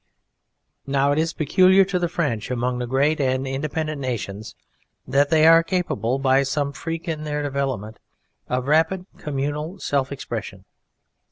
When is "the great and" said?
2.79-3.45